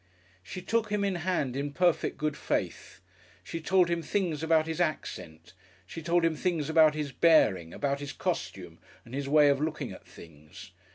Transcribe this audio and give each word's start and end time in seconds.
She 0.41 0.63
took 0.63 0.89
him 0.91 1.03
in 1.03 1.13
hand 1.17 1.55
in 1.55 1.73
perfect 1.73 2.17
good 2.17 2.35
faith. 2.35 3.01
She 3.43 3.61
told 3.61 3.87
him 3.87 4.01
things 4.01 4.41
about 4.41 4.65
his 4.65 4.81
accent, 4.81 5.53
she 5.85 6.01
told 6.01 6.25
him 6.25 6.35
things 6.35 6.71
about 6.71 6.95
his 6.95 7.11
bearing, 7.11 7.71
about 7.71 7.99
his 7.99 8.11
costume 8.11 8.79
and 9.05 9.13
his 9.13 9.29
way 9.29 9.47
of 9.49 9.61
looking 9.61 9.91
at 9.91 10.07
things. 10.07 10.71